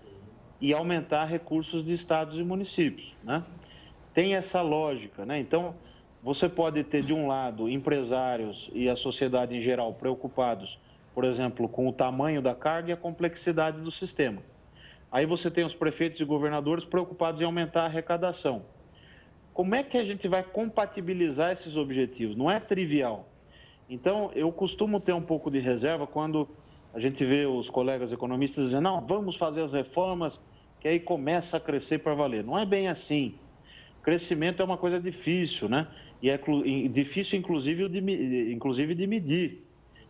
[0.62, 3.44] e aumentar recursos de estados e municípios, né?
[4.14, 5.40] Tem essa lógica, né?
[5.40, 5.74] Então,
[6.22, 10.78] você pode ter de um lado empresários e a sociedade em geral preocupados,
[11.20, 14.42] por exemplo, com o tamanho da carga e a complexidade do sistema.
[15.12, 18.64] Aí você tem os prefeitos e governadores preocupados em aumentar a arrecadação.
[19.54, 22.38] Como é que a gente vai compatibilizar esses objetivos?
[22.38, 23.28] Não é trivial.
[23.90, 26.48] Então, eu costumo ter um pouco de reserva quando
[26.94, 30.40] a gente vê os colegas economistas dizendo, não, vamos fazer as reformas
[30.80, 32.46] que aí começa a crescer para valer.
[32.46, 33.36] Não é bem assim.
[34.02, 35.86] Crescimento é uma coisa difícil, né?
[36.22, 36.40] E é
[36.88, 39.69] difícil, inclusive, de, inclusive, de medir,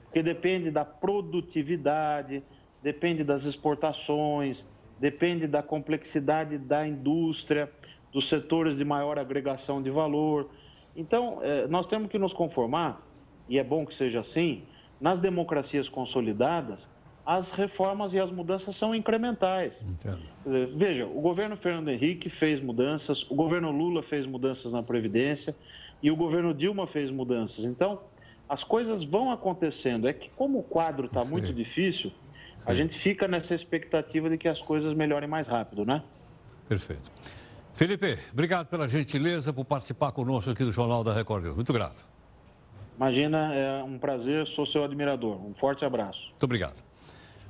[0.09, 2.41] porque depende da produtividade,
[2.81, 4.65] depende das exportações,
[4.99, 7.71] depende da complexidade da indústria,
[8.11, 10.49] dos setores de maior agregação de valor.
[10.95, 13.05] Então, eh, nós temos que nos conformar,
[13.47, 14.63] e é bom que seja assim,
[14.99, 16.87] nas democracias consolidadas,
[17.23, 19.79] as reformas e as mudanças são incrementais.
[20.43, 25.55] Dizer, veja, o governo Fernando Henrique fez mudanças, o governo Lula fez mudanças na Previdência
[26.01, 27.63] e o governo Dilma fez mudanças.
[27.63, 27.99] Então,
[28.49, 30.07] as coisas vão acontecendo.
[30.07, 32.11] É que, como o quadro está muito difícil,
[32.65, 36.03] a gente fica nessa expectativa de que as coisas melhorem mais rápido, né?
[36.67, 37.11] Perfeito.
[37.73, 41.55] Felipe, obrigado pela gentileza por participar conosco aqui do Jornal da Record News.
[41.55, 42.03] Muito grato.
[42.97, 45.41] Imagina, é um prazer, sou seu admirador.
[45.45, 46.27] Um forte abraço.
[46.31, 46.83] Muito obrigado.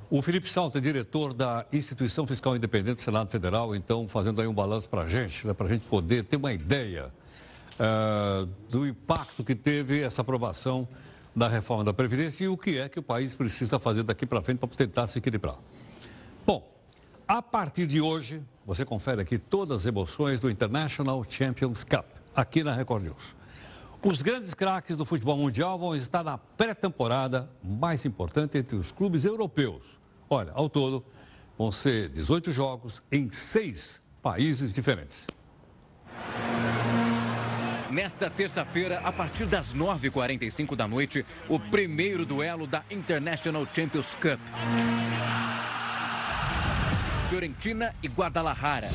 [0.08, 4.46] O Felipe Salto é diretor da Instituição Fiscal Independente do Senado Federal, então fazendo aí
[4.46, 7.12] um balanço para a gente, né, para a gente poder ter uma ideia
[7.78, 10.88] uh, do impacto que teve essa aprovação
[11.34, 14.42] da reforma da Previdência e o que é que o país precisa fazer daqui para
[14.42, 15.56] frente para tentar se equilibrar.
[16.46, 16.68] Bom,
[17.26, 22.64] a partir de hoje, você confere aqui todas as emoções do International Champions Cup, aqui
[22.64, 23.36] na Record News.
[24.02, 29.24] Os grandes craques do futebol mundial vão estar na pré-temporada mais importante entre os clubes
[29.24, 29.82] europeus.
[30.28, 31.04] Olha, ao todo,
[31.58, 35.26] vão ser 18 jogos em seis países diferentes.
[37.90, 44.38] Nesta terça-feira, a partir das 9h45 da noite, o primeiro duelo da International Champions Cup.
[47.28, 48.88] Fiorentina e Guadalajara.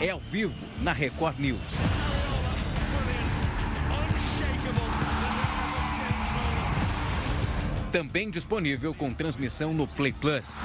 [0.00, 1.80] É ao vivo na Record News.
[7.90, 10.60] Também disponível com transmissão no Play Plus.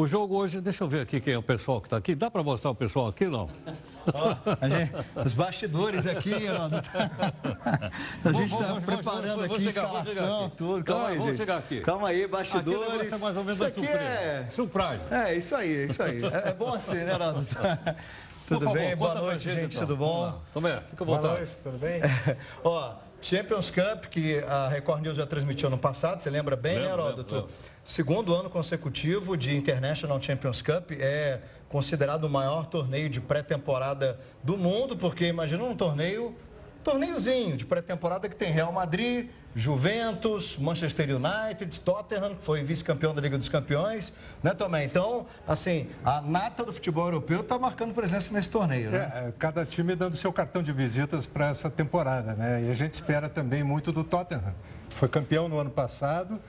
[0.00, 2.14] O jogo hoje, deixa eu ver aqui quem é o pessoal que está aqui.
[2.14, 3.50] Dá para mostrar o pessoal aqui não?
[4.06, 4.92] Oh, gente,
[5.26, 6.70] os bastidores aqui, ó.
[8.24, 10.84] A gente está preparando aqui a escalação, tudo.
[10.84, 11.36] Calma aí, vamos gente.
[11.36, 11.80] chegar aqui.
[11.82, 13.12] Calma aí, bastidores.
[13.12, 14.02] Aqui é mais ou menos isso aqui surpresa.
[14.02, 14.46] é...
[14.50, 15.02] Surprise.
[15.10, 16.24] É, isso aí, isso aí.
[16.24, 17.46] É, é bom assim, né, Naldo?
[18.46, 18.96] Tudo favor, bem?
[18.96, 19.76] Boa noite, gente, gente.
[19.76, 19.86] então.
[19.86, 20.40] Tudo bom?
[20.52, 21.38] Tomé, fica à Boa vontade.
[21.40, 22.00] noite, tudo bem?
[22.64, 26.88] Ó, Champions Cup, que a Record News já transmitiu no passado, você lembra bem, Lembro,
[26.88, 27.34] né, Heródoto?
[27.34, 27.54] lembro, lembro.
[27.84, 34.56] Segundo ano consecutivo de International Champions Cup, é considerado o maior torneio de pré-temporada do
[34.56, 36.34] mundo, porque imagina um torneio,
[36.82, 43.20] torneiozinho de pré-temporada que tem Real Madrid, Juventus, Manchester United, Tottenham, que foi vice-campeão da
[43.20, 44.84] Liga dos Campeões, né, também.
[44.84, 49.10] Então, assim, a nata do futebol europeu está marcando presença nesse torneio, né?
[49.14, 52.64] É, cada time dando seu cartão de visitas para essa temporada, né?
[52.64, 54.54] E a gente espera também muito do Tottenham.
[54.90, 56.40] Foi campeão no ano passado,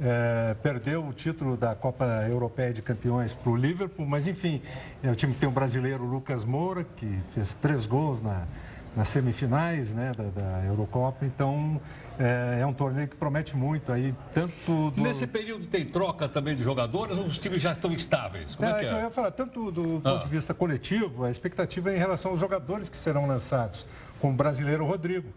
[0.00, 4.60] é, perdeu o título da Copa Europeia de Campeões para o Liverpool, mas enfim,
[5.02, 8.46] é o time que tem o brasileiro Lucas Moura, que fez três gols na,
[8.96, 11.26] nas semifinais né, da, da Eurocopa.
[11.26, 11.78] Então,
[12.18, 15.02] é, é um torneio que promete muito aí, tanto do...
[15.02, 18.54] Nesse período tem troca também de jogadores ou os times já estão estáveis?
[18.54, 19.04] Como é, É, que então eu é?
[19.04, 20.12] ia falar, tanto do Ah.
[20.12, 23.86] ponto de vista coletivo, a expectativa é em relação aos jogadores que serão lançados,
[24.18, 25.28] como o brasileiro Rodrigo,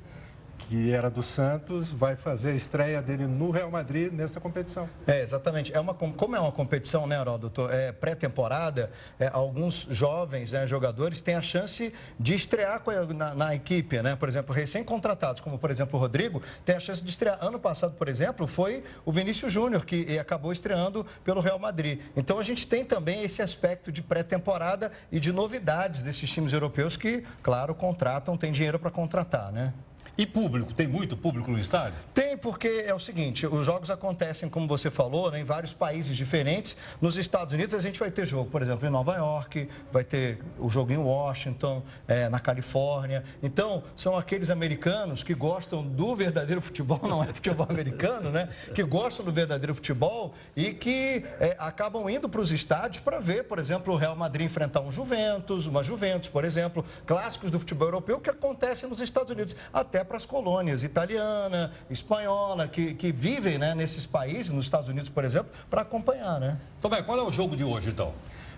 [0.60, 4.88] que era do Santos, vai fazer a estreia dele no Real Madrid nessa competição.
[5.08, 5.74] É, exatamente.
[5.74, 7.68] É uma, com- como é uma competição, né, Heródoto?
[7.70, 12.82] É pré-temporada, é, alguns jovens né, jogadores têm a chance de estrear
[13.16, 14.16] na, na equipe, né?
[14.16, 17.38] Por exemplo, recém-contratados, como por exemplo o Rodrigo, tem a chance de estrear.
[17.42, 22.02] Ano passado, por exemplo, foi o Vinícius Júnior, que acabou estreando pelo Real Madrid.
[22.16, 26.96] Então a gente tem também esse aspecto de pré-temporada e de novidades desses times europeus
[26.98, 29.74] que, claro, contratam, tem dinheiro para contratar, né?
[30.20, 30.74] E público?
[30.74, 31.98] Tem muito público no estádio?
[32.14, 36.18] Tem, porque é o seguinte: os jogos acontecem, como você falou, né, em vários países
[36.18, 36.76] diferentes.
[37.00, 40.40] Nos Estados Unidos, a gente vai ter jogo, por exemplo, em Nova York, vai ter
[40.58, 43.24] o jogo em Washington, é, na Califórnia.
[43.42, 48.50] Então, são aqueles americanos que gostam do verdadeiro futebol, não é futebol americano, né?
[48.76, 53.46] Que gostam do verdadeiro futebol e que é, acabam indo para os estádios para ver,
[53.46, 57.88] por exemplo, o Real Madrid enfrentar um Juventus, uma Juventus, por exemplo, clássicos do futebol
[57.88, 63.60] europeu que acontecem nos Estados Unidos, até para as colônias italiana, espanhola, que, que vivem
[63.60, 66.58] né, nesses países, nos Estados Unidos, por exemplo, para acompanhar, né?
[66.82, 68.12] Tomé, qual é o jogo de hoje, então?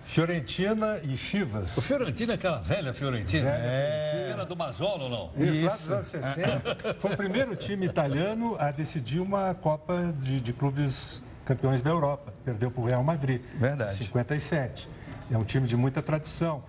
[0.05, 1.77] Fiorentina e Chivas.
[1.77, 3.49] O Fiorentina é aquela velha Fiorentina.
[3.49, 4.29] É.
[4.31, 5.43] Era do Mazola ou não?
[5.43, 6.95] Isso, lá dos anos 60.
[6.97, 12.33] Foi o primeiro time italiano a decidir uma Copa de, de clubes campeões da Europa.
[12.43, 13.41] Perdeu para o Real Madrid.
[13.55, 13.93] Verdade.
[13.93, 14.89] 57.
[15.29, 16.63] É um time de muita tradição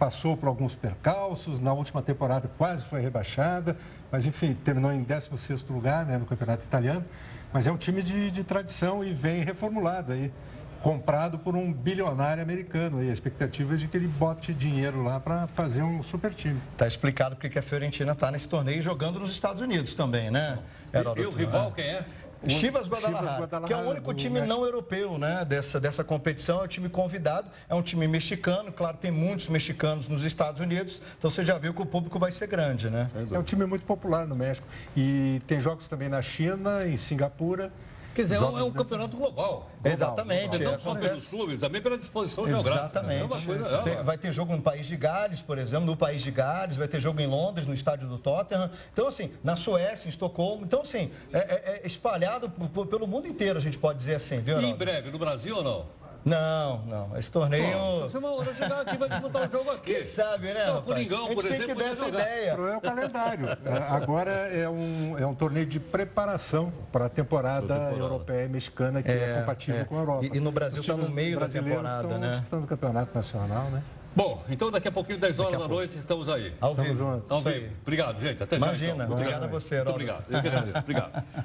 [0.00, 3.76] passou por alguns percalços, na última temporada quase foi rebaixada,
[4.10, 7.04] mas enfim, terminou em 16º lugar né, no campeonato italiano,
[7.52, 10.32] mas é um time de, de tradição e vem reformulado aí,
[10.80, 15.20] comprado por um bilionário americano e a expectativa é de que ele bote dinheiro lá
[15.20, 16.58] para fazer um super time.
[16.72, 20.60] Está explicado porque a Fiorentina está nesse torneio jogando nos Estados Unidos também, né?
[20.94, 22.06] E, e o rival quem é?
[22.48, 26.60] Chivas Guadalajara, Chivas Guadalajara, que é o único time não europeu né, dessa, dessa competição,
[26.60, 31.02] é o time convidado, é um time mexicano, claro, tem muitos mexicanos nos Estados Unidos,
[31.18, 33.10] então você já viu que o público vai ser grande, né?
[33.30, 34.66] É um time muito popular no México.
[34.96, 37.72] E tem jogos também na China, em Singapura.
[38.14, 39.34] Quer dizer, é um, é um campeonato global.
[39.34, 39.70] global.
[39.84, 40.58] Exatamente.
[40.58, 40.72] Global.
[40.72, 43.00] Não só pelos clubes, também pela disposição geográfica.
[43.00, 43.74] Exatamente.
[43.74, 46.76] É tem, vai ter jogo no País de Gales, por exemplo, no País de Gales,
[46.76, 48.70] vai ter jogo em Londres, no estádio do Tottenham.
[48.92, 50.64] Então, assim, na Suécia, em Estocolmo.
[50.64, 52.50] Então, assim, é, é, é espalhado
[52.86, 55.62] pelo mundo inteiro, a gente pode dizer assim, viu, E em breve, no Brasil ou
[55.62, 55.99] não?
[56.24, 57.16] Não, não.
[57.16, 57.78] Esse torneio.
[58.00, 59.94] Pô, se uma hora chegar aqui, vai disputar o jogo aqui.
[59.94, 60.66] Quem sabe, né?
[60.66, 61.76] Não, Coringão, por tem exemplo.
[61.76, 62.50] que dar essa ideia.
[62.50, 63.46] É o calendário.
[63.88, 69.02] Agora é um, é um torneio de preparação para a temporada, temporada, europeia e mexicana,
[69.02, 69.84] que é, é compatível é.
[69.84, 70.26] com a Europa.
[70.26, 72.30] E, e no Brasil está no meio da temporada, estão né?
[72.30, 73.82] disputando o campeonato nacional, né?
[74.14, 76.52] Bom, então daqui a pouquinho, 10 horas da noite, estamos aí.
[76.60, 77.04] Ao estamos vivo.
[77.12, 77.30] juntos.
[77.30, 77.72] Ao vivo.
[77.82, 78.42] Obrigado, gente.
[78.42, 78.94] Até Imagina, já.
[78.94, 79.14] Imagina.
[79.14, 80.24] Obrigado a você, Muito obrigado.
[80.28, 80.78] Eu que agradeço.
[80.78, 81.24] Obrigado.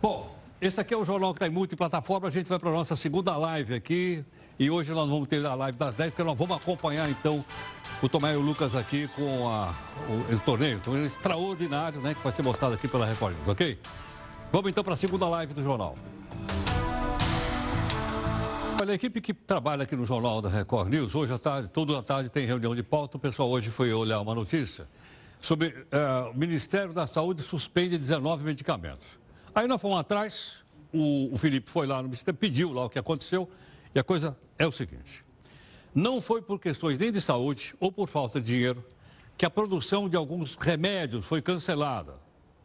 [0.00, 2.28] Bom, esse aqui é o Jornal que está em multiplataforma.
[2.28, 4.24] A gente vai para a nossa segunda live aqui.
[4.58, 7.42] E hoje nós vamos ter a live das 10, porque nós vamos acompanhar então
[8.02, 9.74] o Tomé e o Lucas aqui com a,
[10.06, 12.12] o, esse torneio, um torneio extraordinário, né?
[12.12, 13.78] Que vai ser mostrado aqui pela Record, ok?
[14.52, 15.96] Vamos então para a segunda live do jornal.
[18.78, 21.98] Olha, a equipe que trabalha aqui no Jornal da Record News, hoje à tarde, toda
[21.98, 23.16] a tarde tem reunião de pauta.
[23.16, 24.86] O pessoal hoje foi olhar uma notícia
[25.40, 29.19] sobre uh, o Ministério da Saúde suspende 19 medicamentos.
[29.54, 30.56] Aí nós fomos atrás,
[30.92, 33.48] o, o Felipe foi lá no Ministério, pediu lá o que aconteceu.
[33.94, 35.24] E a coisa é o seguinte:
[35.94, 38.84] não foi por questões nem de saúde ou por falta de dinheiro
[39.36, 42.14] que a produção de alguns remédios foi cancelada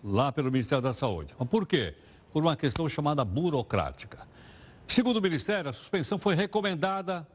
[0.03, 1.33] lá pelo Ministério da Saúde.
[1.39, 1.95] Mas por quê?
[2.31, 4.27] Por uma questão chamada burocrática.
[4.87, 7.25] Segundo o Ministério, a suspensão foi recomendada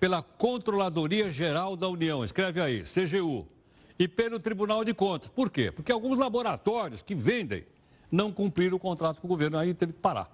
[0.00, 3.46] pela Controladoria Geral da União, escreve aí, CGU,
[3.98, 5.28] e pelo Tribunal de Contas.
[5.28, 5.70] Por quê?
[5.70, 7.66] Porque alguns laboratórios que vendem
[8.10, 10.30] não cumpriram o contrato com o governo, aí teve que parar.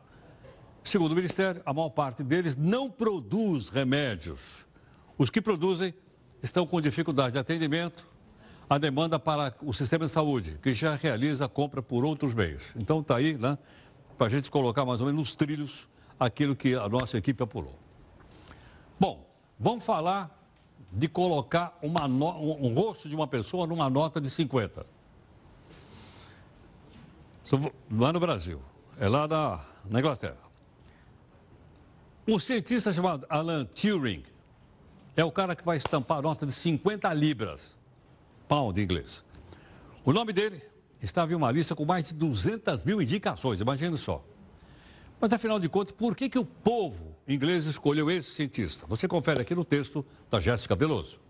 [0.85, 4.67] Segundo o Ministério, a maior parte deles não produz remédios.
[5.17, 5.95] Os que produzem
[6.43, 8.09] estão com dificuldade de atendimento,
[8.69, 12.65] a demanda para o sistema de saúde, que já realiza a compra por outros meios.
[12.75, 13.57] Então está aí, né,
[14.19, 17.79] para a gente colocar mais ou menos nos trilhos aquilo que a nossa equipe apurou.
[18.99, 20.39] Bom, vamos falar
[20.91, 22.29] de colocar uma no...
[22.29, 24.85] um rosto de uma pessoa numa nota de 50.
[27.91, 28.61] Não é no Brasil,
[28.99, 30.39] é lá na, na Inglaterra.
[32.27, 34.23] Um cientista chamado Alan Turing
[35.17, 37.61] é o cara que vai estampar nota de 50 libras,
[38.49, 39.25] pound em inglês.
[40.05, 40.63] O nome dele
[41.01, 44.25] estava em uma lista com mais de 200 mil indicações, imagine só.
[45.21, 48.87] Mas, afinal de contas, por que, que o povo inglês escolheu esse cientista?
[48.89, 51.21] Você confere aqui no texto da Jéssica Veloso.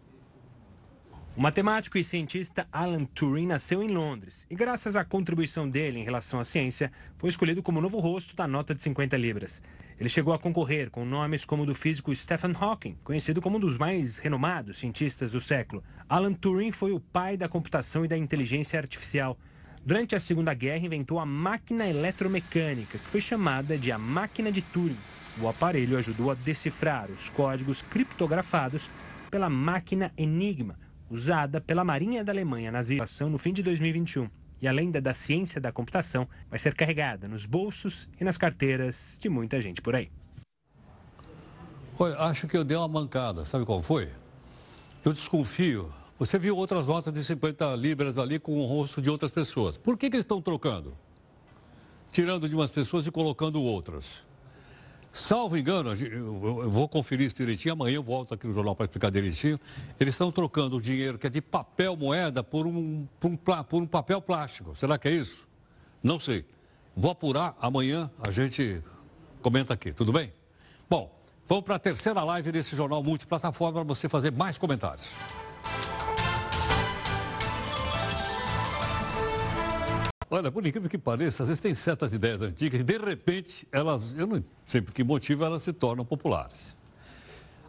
[1.34, 6.04] O matemático e cientista Alan Turing nasceu em Londres e, graças à contribuição dele em
[6.04, 9.62] relação à ciência, foi escolhido como novo rosto da nota de 50 libras.
[9.98, 13.60] Ele chegou a concorrer com nomes como o do físico Stephen Hawking, conhecido como um
[13.60, 15.82] dos mais renomados cientistas do século.
[16.06, 19.38] Alan Turing foi o pai da computação e da inteligência artificial.
[19.82, 24.60] Durante a Segunda Guerra, inventou a máquina eletromecânica, que foi chamada de a máquina de
[24.60, 24.98] Turing.
[25.40, 28.90] O aparelho ajudou a decifrar os códigos criptografados
[29.30, 30.78] pela máquina Enigma,
[31.12, 34.28] usada pela Marinha da Alemanha na situação no fim de 2021
[34.62, 39.18] e além da, da ciência da computação, vai ser carregada nos bolsos e nas carteiras
[39.20, 40.08] de muita gente por aí.
[41.98, 43.44] Olha, acho que eu dei uma mancada.
[43.44, 44.08] Sabe qual foi?
[45.04, 49.32] Eu desconfio, Você viu outras notas de 50 libras ali com o rosto de outras
[49.32, 49.76] pessoas.
[49.76, 50.96] Por que, que eles estão trocando?
[52.12, 54.22] Tirando de umas pessoas e colocando outras.
[55.12, 59.10] Salvo engano, eu vou conferir isso direitinho, amanhã eu volto aqui no jornal para explicar
[59.10, 59.60] direitinho.
[60.00, 63.82] Eles estão trocando o dinheiro que é de papel moeda por um, por um, por
[63.82, 64.74] um papel plástico.
[64.74, 65.46] Será que é isso?
[66.02, 66.46] Não sei.
[66.96, 68.82] Vou apurar, amanhã a gente
[69.42, 70.32] comenta aqui, tudo bem?
[70.88, 71.14] Bom,
[71.46, 75.06] vamos para a terceira live desse jornal multiplataforma para você fazer mais comentários.
[80.34, 84.14] Olha, por incrível que pareça, às vezes tem certas ideias antigas e, de repente, elas,
[84.16, 86.74] eu não sei por que motivo, elas se tornam populares.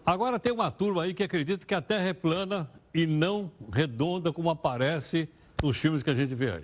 [0.05, 4.31] Agora tem uma turma aí que acredita que a Terra é plana e não redonda
[4.31, 5.27] como aparece
[5.61, 6.63] nos filmes que a gente vê aí.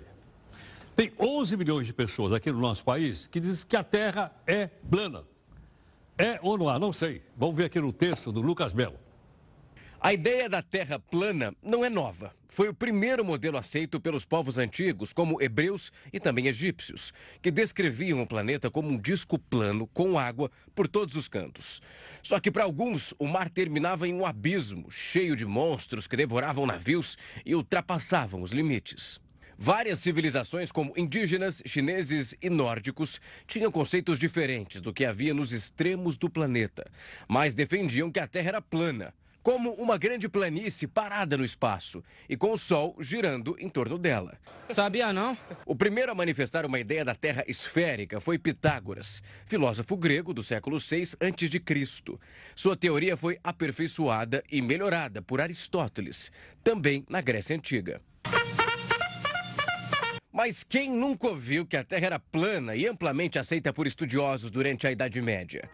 [0.96, 4.68] Tem 11 milhões de pessoas aqui no nosso país que dizem que a Terra é
[4.68, 5.22] plana.
[6.16, 6.78] É ou não há?
[6.78, 7.20] Não sei.
[7.36, 8.96] Vamos ver aqui no texto do Lucas Belo.
[10.02, 12.34] A ideia da Terra plana não é nova.
[12.48, 18.22] Foi o primeiro modelo aceito pelos povos antigos, como hebreus e também egípcios, que descreviam
[18.22, 21.82] o planeta como um disco plano com água por todos os cantos.
[22.22, 26.64] Só que para alguns, o mar terminava em um abismo, cheio de monstros que devoravam
[26.64, 29.20] navios e ultrapassavam os limites.
[29.58, 36.16] Várias civilizações, como indígenas, chineses e nórdicos, tinham conceitos diferentes do que havia nos extremos
[36.16, 36.90] do planeta,
[37.28, 39.12] mas defendiam que a Terra era plana
[39.42, 44.38] como uma grande planície parada no espaço e com o Sol girando em torno dela.
[44.68, 45.36] Sabia não?
[45.66, 50.78] O primeiro a manifestar uma ideia da Terra esférica foi Pitágoras, filósofo grego do século
[50.78, 52.18] VI a.C.
[52.54, 56.30] Sua teoria foi aperfeiçoada e melhorada por Aristóteles,
[56.62, 58.00] também na Grécia Antiga.
[60.42, 64.86] Mas quem nunca ouviu que a Terra era plana e amplamente aceita por estudiosos durante
[64.86, 65.68] a Idade Média?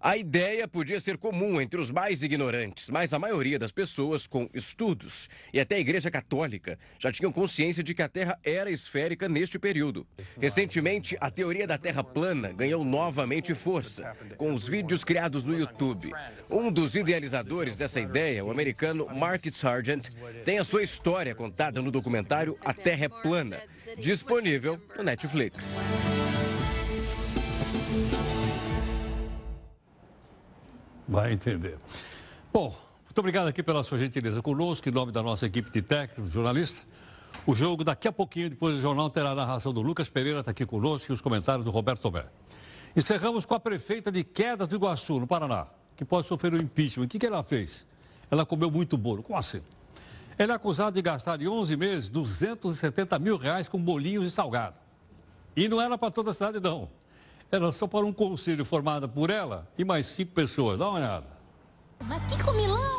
[0.00, 4.48] A ideia podia ser comum entre os mais ignorantes, mas a maioria das pessoas com
[4.52, 9.28] estudos e até a Igreja Católica já tinham consciência de que a Terra era esférica
[9.28, 10.04] neste período.
[10.40, 16.12] Recentemente, a teoria da Terra plana ganhou novamente força com os vídeos criados no YouTube.
[16.50, 20.08] Um dos idealizadores dessa ideia, o americano Mark Sargent,
[20.44, 23.60] tem a sua história contada no documentário A Terra é Plana,
[24.12, 25.74] disponível no Netflix.
[31.08, 31.78] Vai entender.
[32.52, 36.30] Bom, muito obrigado aqui pela sua gentileza conosco, em nome da nossa equipe de técnicos,
[36.30, 36.84] jornalistas.
[37.46, 40.50] O jogo daqui a pouquinho, depois do jornal, terá a narração do Lucas Pereira, está
[40.50, 42.26] aqui conosco, e os comentários do Roberto Tomé.
[42.94, 47.06] Encerramos com a prefeita de Quedas do Iguaçu, no Paraná, que pode sofrer um impeachment.
[47.06, 47.86] O que, que ela fez?
[48.30, 49.22] Ela comeu muito bolo.
[49.22, 49.62] Como assim?
[50.38, 54.78] Ela é acusada de gastar em 11 meses 270 mil reais com bolinhos e salgado.
[55.54, 56.88] E não era para toda a cidade, não.
[57.50, 60.78] Era só para um conselho formado por ela e mais cinco pessoas.
[60.78, 61.26] Dá uma olhada.
[62.06, 62.91] Mas que comilão!